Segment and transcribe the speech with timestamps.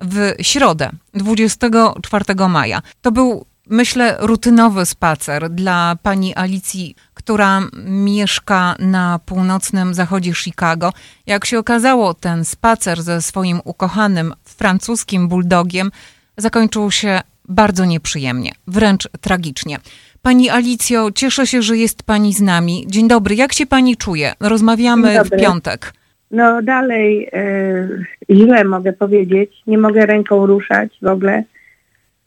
[0.00, 2.82] w środę, 24 maja.
[3.02, 10.92] To był, myślę, rutynowy spacer dla pani Alicji, która mieszka na północnym zachodzie Chicago.
[11.26, 15.90] Jak się okazało, ten spacer ze swoim ukochanym francuskim bulldogiem
[16.36, 19.78] zakończył się bardzo nieprzyjemnie, wręcz tragicznie.
[20.22, 22.84] Pani Alicjo, cieszę się, że jest Pani z nami.
[22.88, 24.32] Dzień dobry, jak się Pani czuje?
[24.40, 25.92] Rozmawiamy w piątek.
[26.30, 27.88] No dalej e,
[28.30, 29.62] źle mogę powiedzieć.
[29.66, 31.44] Nie mogę ręką ruszać w ogóle.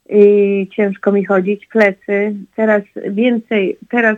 [0.08, 2.34] I ciężko mi chodzić, plecy.
[2.56, 4.16] Teraz więcej, teraz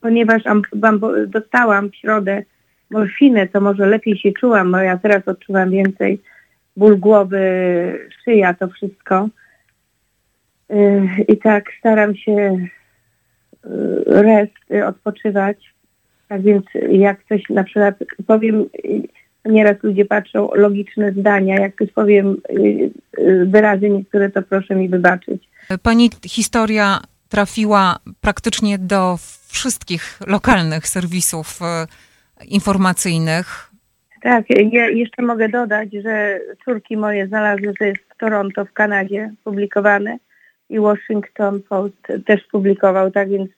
[0.00, 2.42] ponieważ am, am, dostałam w środę
[2.90, 6.20] morfinę, to może lepiej się czułam, bo ja teraz odczuwam więcej
[6.76, 7.40] ból głowy,
[8.24, 9.28] szyja, to wszystko.
[10.70, 12.66] E, I tak staram się
[13.66, 15.74] Y, rest, odpoczywać.
[16.28, 17.94] Tak więc jak coś na przykład
[18.26, 18.66] powiem,
[19.44, 22.36] nieraz ludzie patrzą logiczne zdania, jak coś powiem
[23.46, 25.48] wyrazy niektóre, to proszę mi wybaczyć.
[25.82, 29.16] Pani historia trafiła praktycznie do
[29.48, 31.58] wszystkich lokalnych serwisów
[32.48, 33.70] informacyjnych.
[34.22, 39.32] Tak, ja jeszcze mogę dodać, że córki moje znalazły, że jest w Toronto w Kanadzie
[39.44, 40.18] publikowane
[40.70, 41.96] i Washington Post
[42.26, 43.50] też publikował, tak więc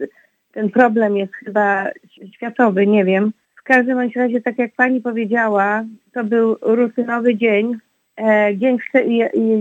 [0.53, 1.87] ten problem jest chyba
[2.35, 3.33] światowy, nie wiem.
[3.63, 7.79] W każdym razie, tak jak pani powiedziała, to był rutynowy dzień.
[8.21, 8.79] E, dzień,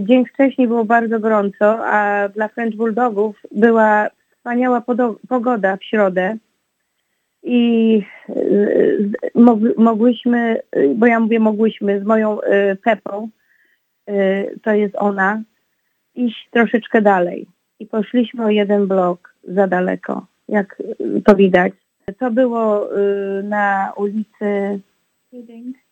[0.03, 4.83] dzień wcześniej było bardzo gorąco, a dla French Bulldogów była wspaniała
[5.30, 6.38] pogoda w środę.
[7.43, 8.02] I
[9.77, 10.61] mogłyśmy,
[10.95, 13.30] bo ja mówię mogłyśmy, z moją e, Pepą,
[14.08, 15.41] e, to jest ona,
[16.15, 17.47] iść troszeczkę dalej.
[17.80, 20.81] I poszliśmy o jeden blok za daleko, jak
[21.25, 21.73] to widać.
[22.20, 24.80] To było y, na ulicy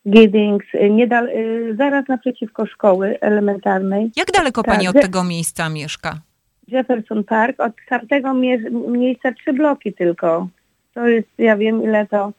[0.07, 4.11] Giddings, y, niedal, y, zaraz naprzeciwko szkoły elementarnej.
[4.15, 6.19] Jak daleko tak, pani od tego miejsca mieszka?
[6.67, 10.47] Jefferson Park, od tamtego mie- miejsca trzy bloki tylko.
[10.93, 12.31] To jest, ja wiem ile to,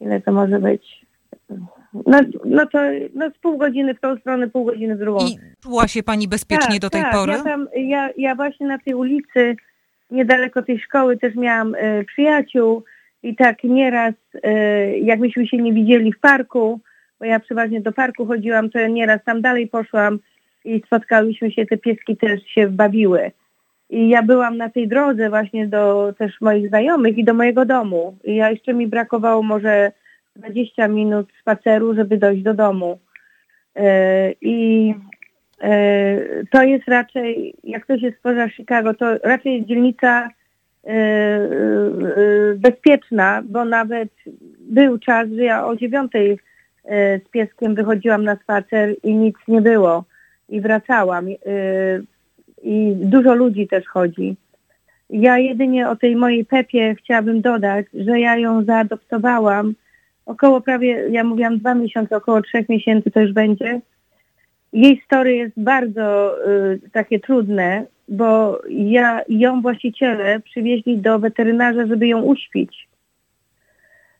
[0.00, 1.06] ile to może być.
[2.06, 2.78] No, no to
[3.14, 5.26] no z pół godziny w tą stronę, pół godziny w drugą.
[5.26, 7.12] I czuła się pani bezpiecznie tak, do tej tak.
[7.12, 7.32] pory?
[7.32, 9.56] Ja, tam, ja, ja właśnie na tej ulicy,
[10.10, 12.84] niedaleko tej szkoły też miałam y, przyjaciół
[13.22, 16.80] i tak nieraz, y, jak myśmy się nie widzieli w parku,
[17.20, 20.18] bo ja przeważnie do parku chodziłam, to nieraz tam dalej poszłam
[20.64, 23.30] i spotkałyśmy się, te pieski też się bawiły.
[23.90, 28.16] I ja byłam na tej drodze właśnie do też moich znajomych i do mojego domu.
[28.24, 29.92] I ja jeszcze mi brakowało może
[30.36, 32.98] 20 minut spaceru, żeby dojść do domu.
[33.76, 35.17] E, I e,
[36.50, 40.30] to jest raczej, jak ktoś jest poza Chicago, to raczej jest dzielnica
[40.84, 41.40] e,
[42.56, 44.08] bezpieczna, bo nawet
[44.60, 46.38] był czas, że ja o dziewiątej
[47.26, 50.04] z pieskiem wychodziłam na spacer i nic nie było
[50.48, 51.26] i wracałam.
[52.62, 54.36] I dużo ludzi też chodzi.
[55.10, 59.74] Ja jedynie o tej mojej Pepie chciałabym dodać, że ja ją zaadoptowałam
[60.26, 63.80] około prawie, ja mówiłam dwa miesiące, około trzech miesięcy to już będzie.
[64.72, 72.08] Jej story jest bardzo y, takie trudne, bo ja ją właściciele przywieźli do weterynarza, żeby
[72.08, 72.88] ją uśpić.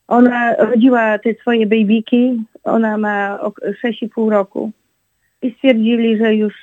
[0.09, 3.39] Ona rodziła te swoje babyki, ona ma
[3.85, 4.71] 6,5 roku
[5.43, 6.55] i stwierdzili, że już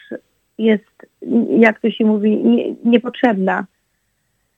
[0.58, 1.08] jest,
[1.58, 3.66] jak to się mówi, nie, niepotrzebna.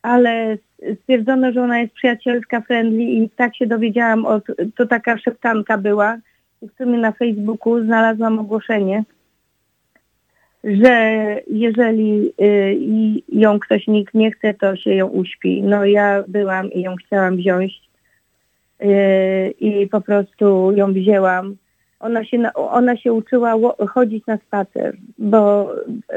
[0.02, 0.58] Ale
[1.02, 4.44] stwierdzono, że ona jest przyjacielska, friendly i tak się dowiedziałam, od,
[4.76, 6.18] to taka szeptanka była.
[6.62, 9.04] W sumie na Facebooku znalazłam ogłoszenie,
[10.64, 12.78] że jeżeli y,
[13.30, 15.64] ją ktoś nikt nie chce, to się ją uśpi.
[15.64, 17.82] No ja byłam i ją chciałam wziąć
[18.82, 21.56] y, i po prostu ją wzięłam.
[22.00, 23.54] Ona się, ona się uczyła
[23.90, 25.72] chodzić na spacer, bo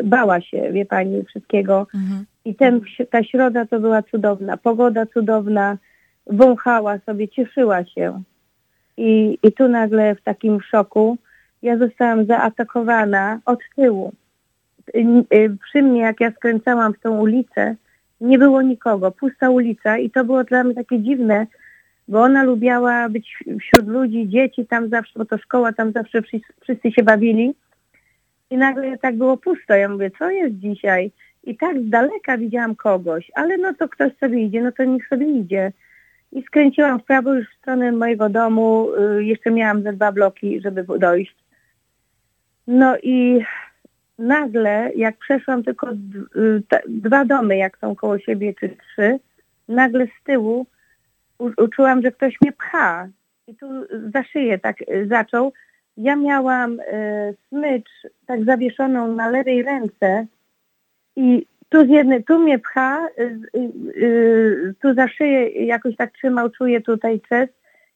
[0.05, 1.87] bała się, wie pani, wszystkiego.
[1.95, 2.25] Mhm.
[2.45, 2.81] I ten,
[3.11, 5.79] ta środa to była cudowna, pogoda cudowna,
[6.27, 8.23] wąchała sobie, cieszyła się.
[8.97, 11.19] I, I tu nagle w takim szoku
[11.63, 14.13] ja zostałam zaatakowana od tyłu.
[14.95, 17.77] Y, przy mnie, jak ja skręcałam w tą ulicę,
[18.21, 21.47] nie było nikogo, pusta ulica i to było dla mnie takie dziwne,
[22.09, 26.23] bo ona lubiała być wśród ludzi, dzieci tam zawsze, bo to szkoła, tam zawsze
[26.63, 27.55] wszyscy, się bawili.
[28.51, 29.75] I nagle tak było pusto.
[29.75, 31.13] Ja mówię, co jest dzisiaj?
[31.45, 35.09] I tak z daleka widziałam kogoś, ale no to ktoś sobie idzie, no to niech
[35.09, 35.73] sobie idzie.
[36.33, 38.89] I skręciłam w prawo już w stronę mojego domu.
[39.19, 41.37] Y, jeszcze miałam ze dwa bloki, żeby dojść.
[42.67, 43.45] No i
[44.21, 49.19] nagle, jak przeszłam tylko y, dwa domy, jak są koło siebie, czy trzy,
[49.69, 50.67] nagle z tyłu
[51.57, 53.09] uczułam, że ktoś mnie pcha.
[53.47, 53.67] I tu
[54.13, 55.53] za szyję tak y, zaczął.
[55.97, 57.91] ja miałam e, smycz
[58.27, 60.27] tak zawieszoną na lewej ręce
[61.17, 63.09] i tu z jednej, tu mnie pcha,
[64.83, 67.49] tu za szyję jakoś tak trzymał, czuję tutaj czas.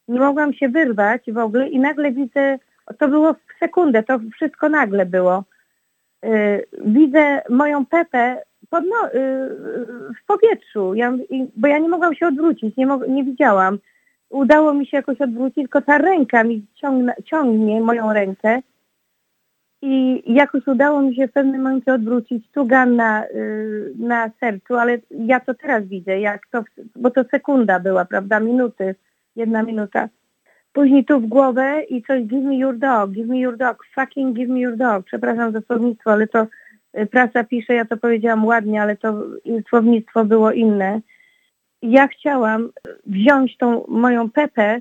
[0.08, 2.58] Nie mogłam się wyrwać w ogóle i nagle widzę,
[2.98, 5.44] to było w sekundę, to wszystko nagle było.
[6.84, 9.08] Widzę moją Pepę pod, no,
[10.22, 11.16] w powietrzu, ja,
[11.56, 13.78] bo ja nie mogłam się odwrócić, nie, nie widziałam.
[14.30, 18.62] Udało mi się jakoś odwrócić, tylko ta ręka mi ciągnie, ciągnie moją rękę.
[19.82, 24.98] I jakoś udało mi się w pewnym momencie odwrócić tugan na, y, na sercu, ale
[25.10, 26.64] ja to teraz widzę, jak to,
[26.96, 28.94] bo to sekunda była, prawda, minuty,
[29.36, 30.08] jedna minuta.
[30.74, 34.36] Później tu w głowę i coś give me your dog, give me your dog, fucking
[34.36, 35.04] give me your dog.
[35.04, 36.46] Przepraszam za słownictwo, ale to
[36.98, 39.22] y, prasa pisze, ja to powiedziałam ładnie, ale to
[39.68, 41.00] słownictwo było inne
[41.84, 42.70] ja chciałam
[43.06, 44.80] wziąć tą moją Pepę,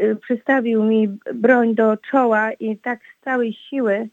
[0.00, 4.08] y, przystawił mi broń do czoła i tak z całej siły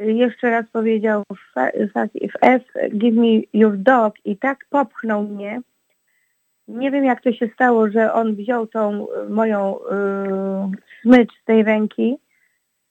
[0.00, 2.62] y, jeszcze raz powiedział w F,
[2.94, 5.60] give me your dog i tak popchnął mnie.
[6.72, 9.80] Nie wiem jak to się stało, że on wziął tą moją y,
[11.02, 12.16] smycz z tej ręki.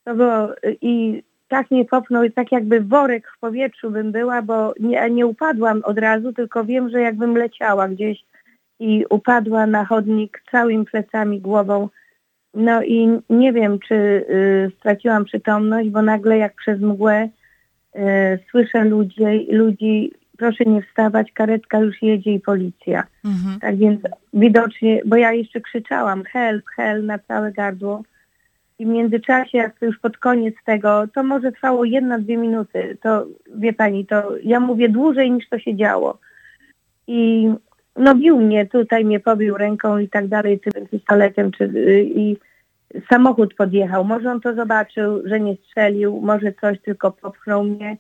[0.04, 4.42] To było y, i tak mnie popchnął i tak jakby worek w powietrzu bym była,
[4.42, 8.24] bo nie, nie upadłam od razu, tylko wiem, że jakbym leciała gdzieś
[8.80, 11.89] i upadła na chodnik całymi plecami, głową.
[12.54, 17.30] No i nie wiem, czy y, straciłam przytomność, bo nagle jak przez mgłę
[17.95, 18.00] y,
[18.51, 23.04] słyszę ludzi, ludzi, proszę nie wstawać, karetka już jedzie i policja.
[23.26, 23.60] Mhm.
[23.60, 24.02] Tak więc
[24.34, 28.04] widocznie, bo ja jeszcze krzyczałam help, help na całe gardło.
[28.80, 32.98] I w międzyczasie, jak już pod koniec tego, to może trwało jedna, dwie minuty.
[33.02, 36.18] To wie pani, to ja mówię dłużej niż to się działo.
[37.08, 37.50] I
[37.96, 42.38] no bił mnie, tutaj mnie pobił ręką i tak dalej, tym pistoletem, czy, y, i
[43.10, 44.06] samochód podjechał.
[44.06, 47.98] Może on to zobaczył, że nie strzelił, może coś, tylko popchnął mnie.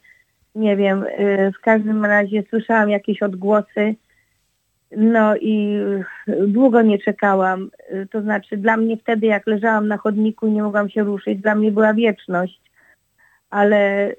[0.55, 3.95] Nie wiem, y, w każdym razie słyszałam jakieś odgłosy,
[4.97, 5.77] no i
[6.47, 7.69] długo nie czekałam.
[7.93, 11.39] Y, to znaczy dla mnie wtedy, jak leżałam na chodniku i nie mogłam się ruszyć,
[11.39, 12.61] dla mnie była wieczność.
[13.49, 14.11] Ale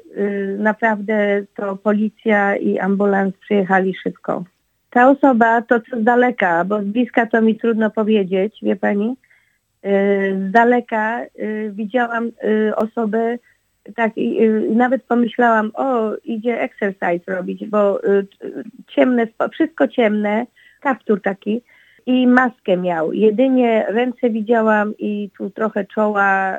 [0.58, 4.44] naprawdę to policja i ambulans przyjechali szybko.
[4.90, 9.16] Ta osoba to co z daleka, bo z bliska to mi trudno powiedzieć, wie pani.
[9.86, 13.38] Y, z daleka y, widziałam y, osobę,
[13.96, 18.00] tak i nawet pomyślałam, o idzie exercise robić, bo
[18.88, 20.46] ciemne, wszystko ciemne,
[20.80, 21.62] kaptur taki
[22.06, 23.12] i maskę miał.
[23.12, 26.58] Jedynie ręce widziałam i tu trochę czoła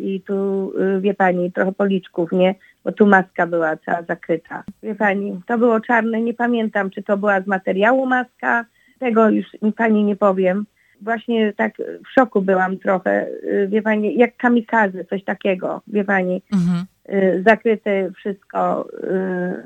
[0.00, 2.54] i tu, wie pani, trochę policzków, nie?
[2.84, 4.64] bo tu maska była cała zakryta.
[4.82, 8.64] Wie pani, to było czarne, nie pamiętam, czy to była z materiału maska,
[8.98, 9.46] tego już
[9.76, 10.66] pani nie powiem.
[11.02, 16.42] Właśnie tak w szoku byłam trochę, y, wie pani, jak kamikazy, coś takiego, wie pani,
[16.52, 16.84] mhm.
[17.12, 18.88] Y, zakryte wszystko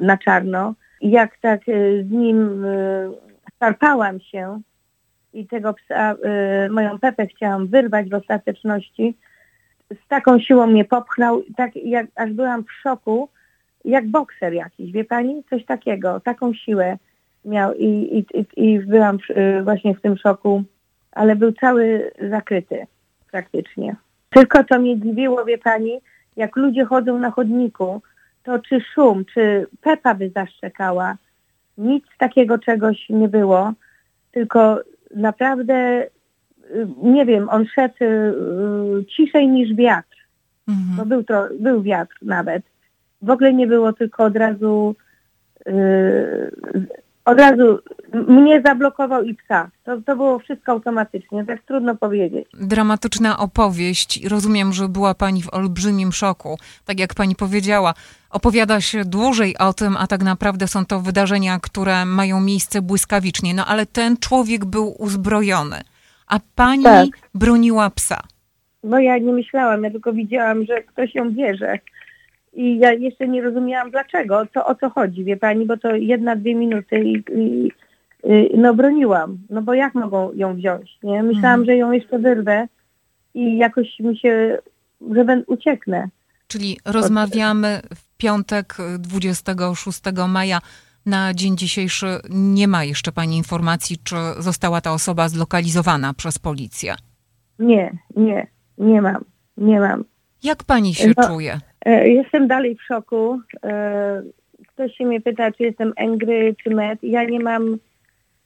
[0.00, 0.75] y, na czarno.
[1.00, 1.60] Jak tak
[2.02, 2.64] z nim
[3.60, 4.60] szarpałam się
[5.32, 6.14] i tego psa,
[6.70, 9.16] moją Pepę chciałam wyrwać w ostateczności,
[9.90, 13.28] z taką siłą mnie popchnął, tak jak aż byłam w szoku,
[13.84, 15.44] jak bokser jakiś, wie pani?
[15.50, 16.98] Coś takiego, taką siłę
[17.44, 19.19] miał i, i, i, i byłam
[19.62, 20.64] właśnie w tym szoku,
[21.12, 22.87] ale był cały zakryty
[23.31, 23.96] praktycznie.
[24.31, 26.00] Tylko to mnie dziwiło, wie pani,
[26.37, 28.02] jak ludzie chodzą na chodniku,
[28.43, 31.16] to czy szum, czy Pepa by zaszczekała,
[31.78, 33.73] nic takiego czegoś nie było,
[34.33, 34.80] tylko
[35.14, 36.06] naprawdę
[36.71, 40.16] Y, nie wiem, on szedł y, ciszej niż wiatr.
[40.68, 40.97] Mhm.
[40.97, 42.62] No był, to, był wiatr nawet.
[43.23, 44.94] W ogóle nie było tylko od razu
[45.66, 46.50] y,
[47.25, 47.78] od razu
[48.12, 49.71] mnie zablokował i psa.
[49.85, 52.49] To, to było wszystko automatycznie, tak trudno powiedzieć.
[52.61, 54.25] Dramatyczna opowieść.
[54.25, 56.59] Rozumiem, że była pani w olbrzymim szoku.
[56.85, 57.95] Tak jak pani powiedziała,
[58.31, 63.55] opowiada się dłużej o tym, a tak naprawdę są to wydarzenia, które mają miejsce błyskawicznie.
[63.55, 65.81] No ale ten człowiek był uzbrojony
[66.29, 67.09] a pani tak.
[67.35, 68.21] broniła psa.
[68.85, 71.79] No ja nie myślałam, ja tylko widziałam, że ktoś ją bierze.
[72.53, 76.37] I ja jeszcze nie rozumiałam dlaczego, to o co chodzi, wie pani, bo to jedna,
[76.37, 77.73] dwie minuty i, i
[78.56, 79.38] no broniłam.
[79.50, 81.22] No bo jak mogą ją wziąć, nie?
[81.22, 81.64] Myślałam, mhm.
[81.66, 82.68] że ją jeszcze wyrwę
[83.34, 84.58] i jakoś mi się,
[85.14, 86.08] że ben, ucieknę.
[86.48, 90.60] Czyli rozmawiamy w piątek 26 maja
[91.06, 96.94] na dzień dzisiejszy nie ma jeszcze Pani informacji, czy została ta osoba zlokalizowana przez policję.
[97.58, 98.46] Nie, nie,
[98.78, 99.25] nie mam,
[99.56, 100.04] nie mam.
[100.42, 101.60] Jak Pani się no, czuje?
[101.84, 103.40] E, jestem dalej w szoku.
[103.64, 104.22] E,
[104.68, 106.98] ktoś się mnie pyta, czy jestem angry, czy med.
[107.02, 107.78] Ja nie mam,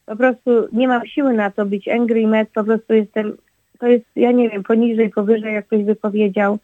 [0.06, 2.48] po prostu nie mam siły na to być angry i med.
[2.54, 3.36] Po prostu jestem,
[3.78, 6.58] to jest, ja nie wiem, poniżej, powyżej, jak ktoś by powiedział.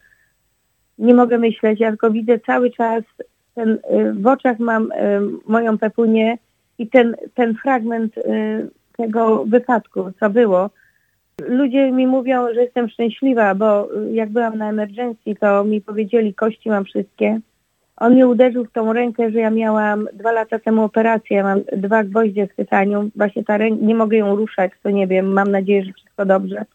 [0.97, 3.03] nie mogę myśleć, ja tylko widzę cały czas,
[3.55, 4.95] ten, y, w oczach mam y,
[5.47, 6.37] moją Pepunię
[6.77, 8.21] i ten, ten fragment y,
[8.97, 10.69] tego wypadku, co było.
[11.47, 16.69] Ludzie mi mówią, że jestem szczęśliwa, bo jak byłam na emergencji, to mi powiedzieli, kości
[16.69, 17.39] mam wszystkie.
[17.99, 21.61] On mnie uderzył w tą rękę, że ja miałam dwa lata temu operację, ja mam
[21.77, 25.51] dwa gwoździe z tytanium, właśnie ta ręka, nie mogę ją ruszać, to nie wiem, mam
[25.51, 26.65] nadzieję, że wszystko dobrze.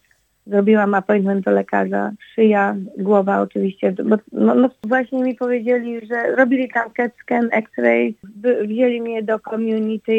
[0.47, 6.69] Zrobiłam appointment do lekarza, szyja, głowa oczywiście, bo no, no właśnie mi powiedzieli, że robili
[6.69, 8.17] tam CAT scan, X-ray,
[8.65, 10.13] wzięli mnie do community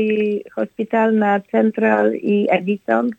[0.56, 3.10] hospital na Central i Edison,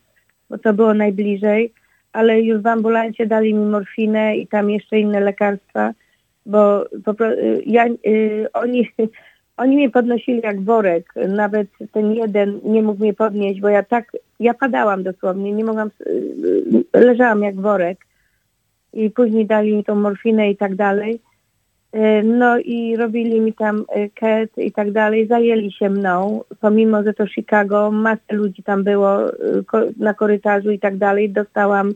[0.51, 1.73] bo to było najbliżej,
[2.13, 5.93] ale już w ambulancie dali mi morfinę i tam jeszcze inne lekarstwa,
[6.47, 7.25] bo po,
[7.67, 8.89] ja, y, oni
[9.57, 11.15] oni mnie podnosili jak worek.
[11.29, 15.91] Nawet ten jeden nie mógł mnie podnieść, bo ja tak, ja padałam dosłownie, nie mogłam,
[16.95, 17.99] leżałam jak worek.
[18.93, 21.21] I później dali mi tą morfinę i tak dalej.
[21.93, 23.85] E, no i robili mi tam
[24.15, 29.19] ket i tak dalej, zajęli się mną, pomimo, że to Chicago, masę ludzi tam było
[29.97, 31.95] na korytarzu i tak dalej, dostałam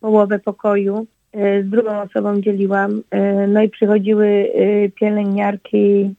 [0.00, 3.02] połowę pokoju, z drugą osobą dzieliłam,
[3.48, 4.52] no i przychodziły
[4.94, 6.14] pielęgniarki,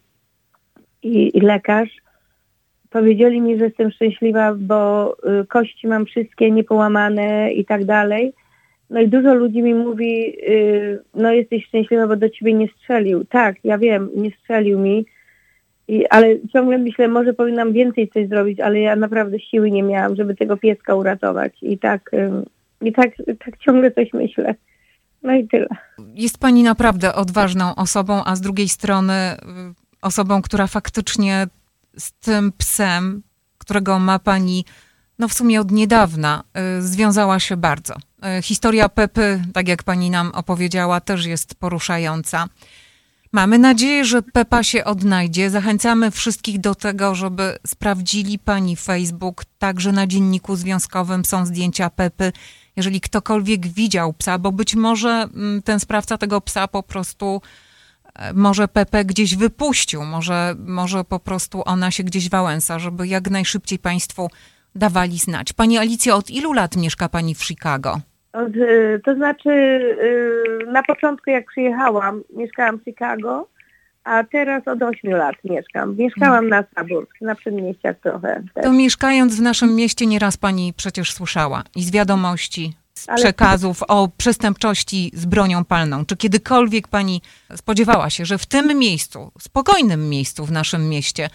[1.03, 1.89] i, i lekarz.
[2.89, 5.15] Powiedzieli mi, że jestem szczęśliwa, bo
[5.47, 8.33] kości mam wszystkie niepołamane i tak dalej.
[8.89, 10.37] No i dużo ludzi mi mówi,
[11.15, 13.25] no jesteś szczęśliwa, bo do ciebie nie strzelił.
[13.25, 15.05] Tak, ja wiem, nie strzelił mi,
[15.87, 20.15] I, ale ciągle myślę, może powinnam więcej coś zrobić, ale ja naprawdę siły nie miałam,
[20.15, 21.53] żeby tego pieska uratować.
[21.61, 22.11] I tak,
[22.81, 23.09] i tak,
[23.45, 24.55] tak ciągle coś myślę.
[25.27, 25.67] No i tyle.
[26.13, 29.13] Jest pani naprawdę odważną osobą, a z drugiej strony
[30.01, 31.47] osobą, która faktycznie
[31.97, 33.23] z tym psem,
[33.57, 34.65] którego ma pani,
[35.19, 36.43] no w sumie od niedawna,
[36.77, 37.95] y, związała się bardzo.
[38.39, 42.47] Y, historia Pepy, tak jak pani nam opowiedziała, też jest poruszająca.
[43.31, 45.49] Mamy nadzieję, że Pepa się odnajdzie.
[45.49, 49.45] Zachęcamy wszystkich do tego, żeby sprawdzili pani Facebook.
[49.59, 52.31] Także na dzienniku związkowym są zdjęcia Pepy.
[52.77, 57.41] Jeżeli ktokolwiek widział psa, bo być może mm, ten sprawca tego psa po prostu
[58.33, 63.79] może Pepe gdzieś wypuścił, może, może po prostu ona się gdzieś wałęsa, żeby jak najszybciej
[63.79, 64.29] Państwu
[64.75, 65.53] dawali znać.
[65.53, 67.99] Pani Alicja, od ilu lat mieszka Pani w Chicago?
[68.33, 73.47] Od, y, to znaczy y, na początku jak przyjechałam, mieszkałam w Chicago,
[74.07, 75.95] a teraz od 8 lat mieszkam.
[75.97, 78.43] Mieszkałam na Saburg, na przedmieściach trochę.
[78.53, 78.63] Też.
[78.63, 83.17] To mieszkając w naszym mieście nieraz Pani przecież słyszała i z wiadomości, z Ale...
[83.17, 86.05] przekazów o przestępczości z bronią palną.
[86.05, 87.21] Czy kiedykolwiek pani
[87.55, 91.29] spodziewała się, że w tym miejscu, spokojnym miejscu w naszym mieście,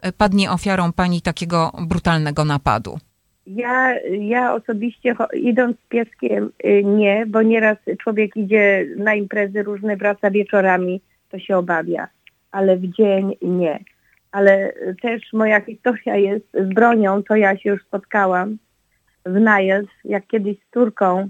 [0.00, 2.98] e, padnie ofiarą pani takiego brutalnego napadu?
[3.46, 9.96] Ja, ja osobiście idąc z pieskiem y, nie, bo nieraz człowiek idzie na imprezy różne,
[9.96, 12.08] wraca wieczorami, to się obawia,
[12.50, 13.78] ale w dzień nie.
[14.32, 18.58] Ale też moja historia jest z bronią, to ja się już spotkałam
[19.26, 21.28] w Niles, jak kiedyś z córką,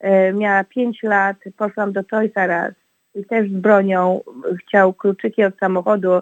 [0.00, 2.74] e, miała 5 lat, poszłam do Toys R Us
[3.14, 4.20] i też z bronią
[4.60, 6.20] chciał kluczyki od samochodu.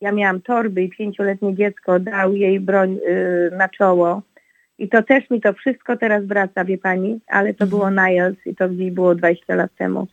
[0.00, 4.22] Ja miałam torby i pięcioletnie dziecko dał jej broń y, na czoło.
[4.78, 7.70] I to też mi to wszystko teraz wraca, wie pani, ale to mhm.
[7.70, 10.06] było Niles i to gdzieś było 20 lat temu.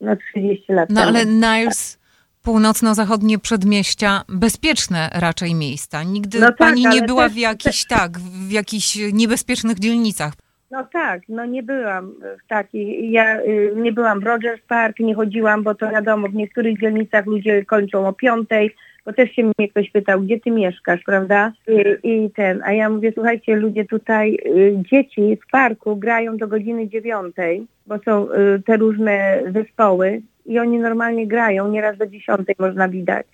[0.00, 1.12] No 30 lat no, temu.
[1.12, 1.99] No ale Niles
[2.42, 6.02] północno-zachodnie przedmieścia bezpieczne raczej miejsca.
[6.02, 10.32] Nigdy no tak, pani nie była też, w jakichś tak, w jakichś niebezpiecznych dzielnicach.
[10.70, 15.14] No tak, no nie byłam w takich, ja y, nie byłam w Rogers Park, nie
[15.14, 18.74] chodziłam, bo to wiadomo, w niektórych dzielnicach ludzie kończą o piątej,
[19.06, 21.52] bo też się mnie ktoś pytał, gdzie ty mieszkasz, prawda?
[21.68, 26.48] I, i ten, a ja mówię, słuchajcie, ludzie tutaj, y, dzieci w parku grają do
[26.48, 32.54] godziny dziewiątej, bo są y, te różne zespoły i oni normalnie grają, nieraz do dziesiątej
[32.58, 33.26] można widać.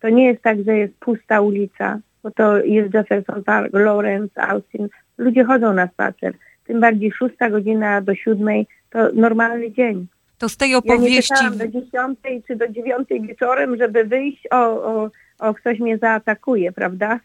[0.00, 4.88] To nie jest tak, że jest pusta ulica, bo to jest Jefferson Park, Lawrence, Austin.
[5.18, 6.34] Ludzie chodzą na spacer.
[6.66, 10.06] Tym bardziej szósta godzina do siódmej to normalny dzień.
[10.38, 11.34] To z tej opowieści...
[11.44, 15.98] Ja nie do dziesiątej czy do dziewiątej wieczorem, żeby wyjść, o, o, o ktoś mnie
[15.98, 17.20] zaatakuje, prawda?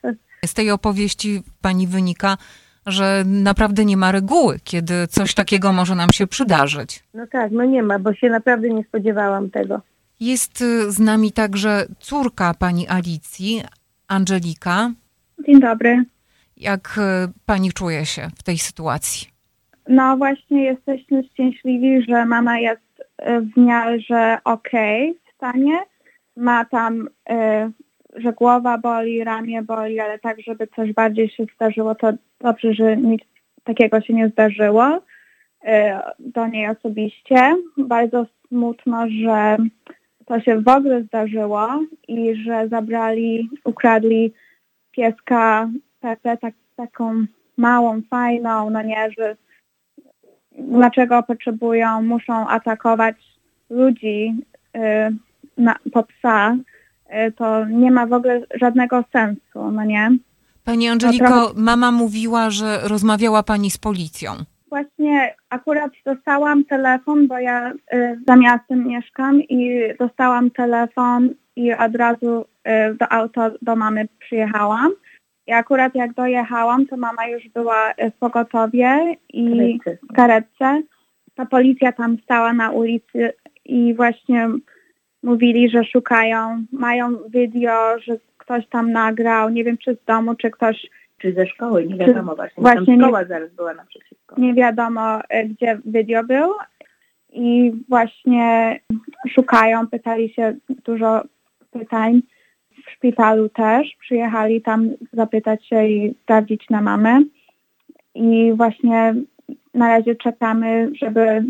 [0.45, 2.37] Z tej opowieści pani wynika,
[2.85, 7.03] że naprawdę nie ma reguły, kiedy coś takiego może nam się przydarzyć.
[7.13, 9.81] No tak, no nie ma, bo się naprawdę nie spodziewałam tego.
[10.19, 13.61] Jest y, z nami także córka pani Alicji,
[14.07, 14.91] Angelika.
[15.45, 16.03] Dzień dobry.
[16.57, 19.27] Jak y, pani czuje się w tej sytuacji?
[19.87, 25.79] No właśnie jesteśmy szczęśliwi, że mama jest y, w miarze okej okay w stanie.
[26.35, 27.09] Ma tam
[28.15, 32.97] że głowa boli, ramię boli, ale tak, żeby coś bardziej się zdarzyło, to dobrze, że
[32.97, 33.21] nic
[33.63, 35.01] takiego się nie zdarzyło
[35.63, 37.55] e, do niej osobiście.
[37.77, 39.57] Bardzo smutno, że
[40.25, 41.67] to się w ogóle zdarzyło
[42.07, 44.33] i że zabrali, ukradli
[44.91, 47.25] pieska Pepe, tak, taką
[47.57, 49.35] małą, fajną, no nie, że
[50.51, 53.15] dlaczego potrzebują, muszą atakować
[53.69, 54.35] ludzi
[54.75, 54.79] y,
[55.57, 56.55] na, po psa,
[57.37, 60.09] to nie ma w ogóle żadnego sensu, no nie?
[60.63, 64.31] Pani Angeliko, mama mówiła, że rozmawiała pani z policją.
[64.69, 71.95] Właśnie akurat dostałam telefon, bo ja y, za miastem mieszkam i dostałam telefon i od
[71.95, 74.91] razu y, do auto do mamy przyjechałam.
[75.47, 80.81] I akurat jak dojechałam, to mama już była w pogotowie i w karetce.
[81.35, 83.33] Ta policja tam stała na ulicy
[83.65, 84.49] i właśnie
[85.23, 90.51] mówili, że szukają, mają video, że ktoś tam nagrał, nie wiem czy z domu, czy
[90.51, 92.61] ktoś Czy ze szkoły, nie wiadomo właśnie.
[92.61, 94.35] Właśnie Tam nie- szkoła zaraz była naprzeciwko.
[94.37, 96.53] nie wiadomo, e, gdzie video był
[97.33, 98.79] i właśnie
[99.29, 101.21] szukają, pytali się dużo
[101.71, 102.21] pytań.
[102.87, 107.21] W szpitalu też przyjechali tam zapytać się i sprawdzić na mamę.
[108.15, 109.15] I właśnie
[109.73, 111.43] na razie czekamy, żeby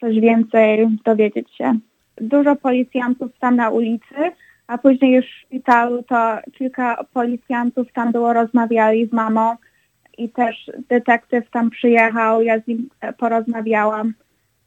[0.00, 1.78] coś więcej dowiedzieć się.
[2.22, 4.32] Dużo policjantów tam na ulicy,
[4.66, 9.56] a później już w szpitalu to kilka policjantów tam było, rozmawiali z mamą
[10.18, 12.88] i też detektyw tam przyjechał, ja z nim
[13.18, 14.14] porozmawiałam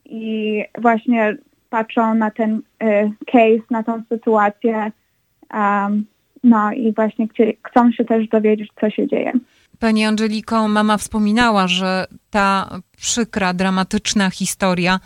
[0.06, 1.38] i właśnie
[1.70, 4.92] patrzą na ten e, case, na tą sytuację.
[5.54, 6.06] Um,
[6.44, 9.32] no i właśnie chcie, chcą się też dowiedzieć, co się dzieje.
[9.80, 15.00] Pani Angeliko, mama wspominała, że ta przykra, dramatyczna historia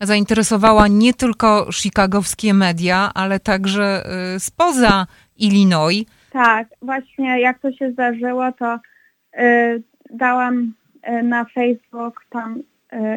[0.00, 4.02] zainteresowała nie tylko chicagowskie media, ale także
[4.36, 6.06] y, spoza Illinois.
[6.30, 10.72] Tak, właśnie jak to się zdarzyło, to y, dałam
[11.08, 12.62] y, na Facebook, tam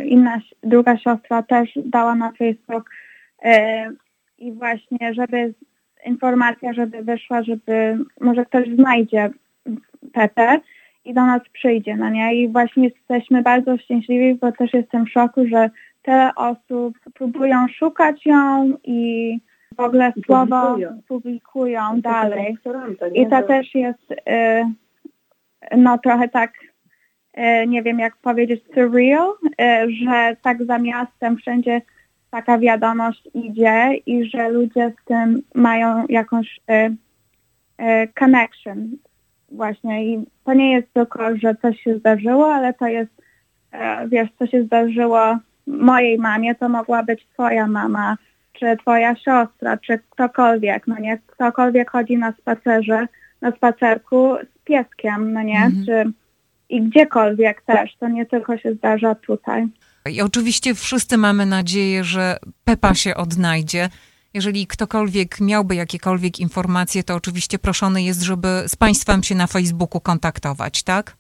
[0.06, 2.90] inna, druga siostra też dała na Facebook
[4.38, 5.54] i właśnie, żeby
[6.06, 9.30] informacja, żeby wyszła, żeby może ktoś znajdzie
[10.14, 10.60] Pepe
[11.06, 12.36] i do nas przyjdzie, no nie?
[12.36, 15.70] I właśnie jesteśmy bardzo szczęśliwi, bo też jestem w szoku, że
[16.02, 19.40] tyle osób próbują szukać ją i
[19.78, 21.02] w ogóle słowo publikują.
[21.08, 22.58] publikują dalej.
[22.64, 23.08] Toronto?
[23.08, 24.16] I to też jest y,
[25.78, 26.54] no trochę tak,
[27.38, 31.82] y, nie wiem jak powiedzieć, surreal, y, że tak za miastem wszędzie
[32.32, 36.74] taka wiadomość idzie i że ludzie z tym mają jakąś y,
[37.84, 38.98] y, connection
[39.52, 43.12] właśnie i to nie jest tylko, że coś się zdarzyło, ale to jest,
[43.72, 45.38] e, wiesz, co się zdarzyło
[45.70, 48.18] mojej mamie, to mogła być twoja mama,
[48.54, 53.08] czy twoja siostra, czy ktokolwiek, no nie, ktokolwiek chodzi na spacerze,
[53.42, 55.86] na spacerku z pieskiem, no nie, Mhm.
[55.86, 56.12] czy
[56.70, 59.68] i gdziekolwiek też, to nie tylko się zdarza tutaj.
[60.12, 63.90] I oczywiście wszyscy mamy nadzieję, że Pepa się odnajdzie.
[64.34, 70.02] Jeżeli ktokolwiek miałby jakiekolwiek informacje, to oczywiście proszony jest, żeby z Państwem się na Facebooku
[70.02, 71.16] kontaktować, tak?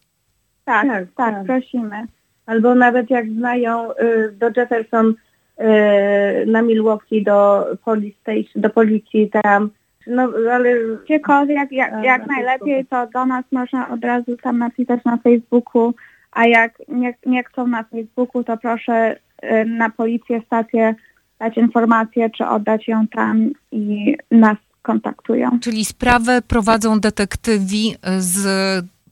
[0.66, 1.46] Tak, Tak, tak, tak.
[1.46, 2.08] prosimy.
[2.50, 9.30] Albo nawet jak znają y, do Jefferson y, na Milwaukee do police station, do policji
[9.44, 9.70] tam,
[10.08, 10.70] no ale
[11.04, 15.94] Gdziekolwiek, jak, jak na najlepiej, to do nas można od razu tam napisać na Facebooku,
[16.32, 20.96] a jak nie, nie chcą na Facebooku, to proszę y, na policję, stację
[21.40, 25.60] dać informację, czy oddać ją tam i nas kontaktują.
[25.60, 28.38] Czyli sprawę prowadzą detektywi z,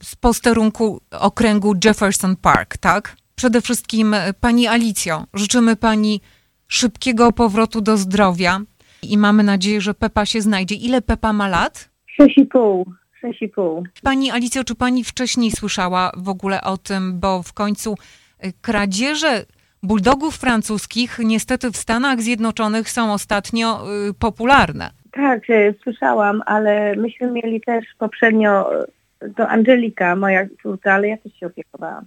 [0.01, 3.15] z posterunku okręgu Jefferson Park, tak?
[3.37, 6.21] Przede wszystkim e, Pani Alicjo, życzymy Pani
[6.67, 8.59] szybkiego powrotu do zdrowia
[9.03, 10.75] i mamy nadzieję, że Pepa się znajdzie.
[10.75, 11.89] Ile Pepa ma lat?
[12.19, 12.83] 6,5,
[13.23, 13.83] 6,5.
[14.03, 17.95] Pani Alicjo, czy Pani wcześniej słyszała w ogóle o tym, bo w końcu
[18.39, 19.45] e, kradzieże
[19.83, 24.89] bulldogów francuskich niestety w Stanach Zjednoczonych są ostatnio y, popularne.
[25.11, 28.85] Tak, e, słyszałam, ale myśmy mieli też poprzednio e,
[29.29, 32.05] to Angelika, moja córka, ale ja też się opiekowałam.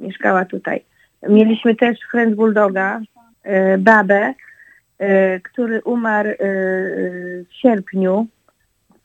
[0.00, 0.84] Mieszkała tutaj.
[1.28, 3.00] Mieliśmy też French Bulldoga,
[3.42, 4.34] e, babę,
[4.98, 6.36] e, który umarł e,
[7.44, 8.26] w sierpniu.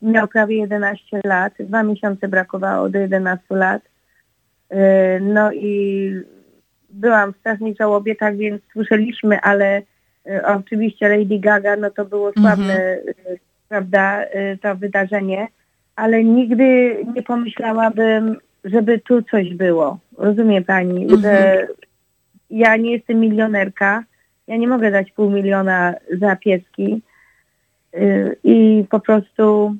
[0.01, 1.53] Miał prawie 11 lat.
[1.60, 3.81] Dwa miesiące brakowało do 11 lat.
[5.21, 6.12] No i
[6.89, 9.81] byłam w strasznej żałobie, tak więc słyszeliśmy, ale
[10.45, 13.01] oczywiście Lady Gaga, no to było sławne, e,
[13.69, 15.47] prawda, e, to wydarzenie,
[15.95, 19.99] ale nigdy nie pomyślałabym, żeby tu coś było.
[20.17, 21.21] Rozumie pani, Mhm.
[21.21, 21.67] że
[22.49, 24.04] ja nie jestem milionerka,
[24.47, 27.01] ja nie mogę dać pół miliona za pieski
[27.93, 29.75] e, i po prostu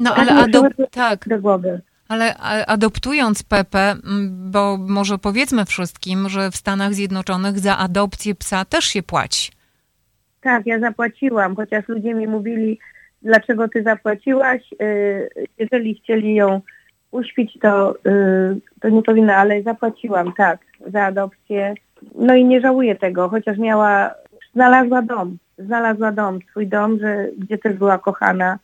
[0.00, 1.80] No Tak ale adop- tak, do głowy.
[2.08, 2.34] ale
[2.66, 8.84] adoptując Pepę, m, bo może powiedzmy wszystkim, że w Stanach Zjednoczonych za adopcję psa też
[8.84, 9.52] się płaci.
[10.40, 12.78] Tak, ja zapłaciłam, chociaż ludzie mi mówili,
[13.22, 14.62] dlaczego ty zapłaciłaś.
[14.82, 16.60] Y, Jeżeli chcieli ją
[17.14, 21.74] uśpić, to, y, to nie powinna, ale zapłaciłam, tak, za adopcję.
[22.14, 24.14] No i nie żałuję tego, chociaż miała,
[24.54, 28.58] znalazła dom, znalazła dom, swój dom, że, gdzie też była kochana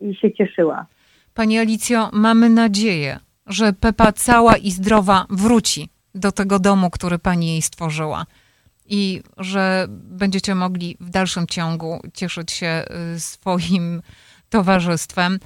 [0.00, 0.86] i się cieszyła.
[1.34, 7.46] Pani Alicjo, mamy nadzieję, że Pepa cała i zdrowa wróci do tego domu, który pani
[7.46, 8.26] jej stworzyła
[8.86, 12.84] i że będziecie mogli w dalszym ciągu cieszyć się
[13.16, 14.02] y, swoim
[14.50, 15.38] towarzystwem.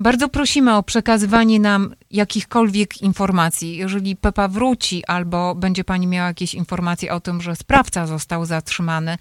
[0.00, 3.76] Bardzo prosimy o przekazywanie nam jakichkolwiek informacji.
[3.76, 9.16] Jeżeli Pepa wróci albo będzie pani miała jakieś informacje o tym, że sprawca został zatrzymany,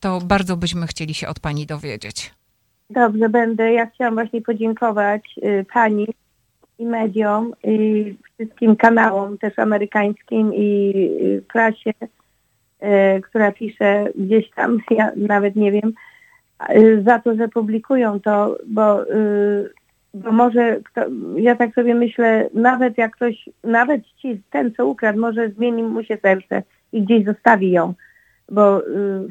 [0.00, 2.34] to bardzo byśmy chcieli się od pani dowiedzieć.
[2.90, 3.72] Dobrze, będę.
[3.72, 6.06] Ja chciałam właśnie podziękować y, pani
[6.78, 14.78] i mediom i wszystkim kanałom też amerykańskim i y, prasie, y, która pisze gdzieś tam,
[14.90, 15.92] ja nawet nie wiem,
[16.76, 19.04] y, za to, że publikują to, bo,
[20.14, 21.00] bo może, kto,
[21.36, 26.04] ja tak sobie myślę, nawet jak ktoś, nawet ci, ten co ukradł, może zmieni mu
[26.04, 27.94] się serce i gdzieś zostawi ją,
[28.50, 28.84] bo y,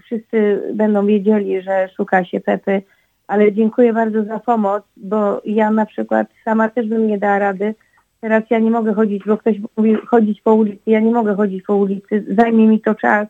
[0.06, 2.82] wszyscy będą wiedzieli, że szuka się Pepy,
[3.28, 7.76] ale dziękuję bardzo za pomoc, bo ja na przykład sama też bym nie dała rady.
[8.22, 11.63] Teraz ja nie mogę chodzić, bo ktoś mówi chodzić po ulicy, ja nie mogę chodzić
[11.63, 13.28] po ulicy, zajmie mi to czas,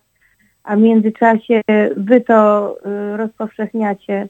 [0.63, 1.61] a w międzyczasie
[1.97, 2.75] wy to
[3.13, 4.27] y, rozpowszechniacie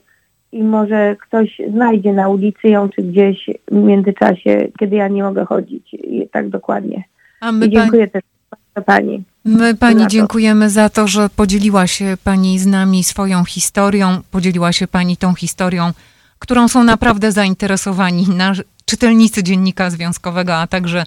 [0.52, 5.44] i może ktoś znajdzie na ulicy ją czy gdzieś w międzyczasie, kiedy ja nie mogę
[5.44, 7.04] chodzić i tak dokładnie.
[7.40, 9.24] A my, I pani, dziękuję też bardzo pani.
[9.44, 14.72] my pani za dziękujemy za to, że podzieliła się pani z nami swoją historią, podzieliła
[14.72, 15.90] się pani tą historią,
[16.38, 18.26] którą są naprawdę zainteresowani
[18.84, 21.04] czytelnicy Dziennika Związkowego, a także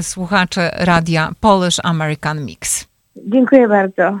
[0.00, 2.86] słuchacze radia Polish American Mix.
[3.16, 4.20] Dziękuję bardzo.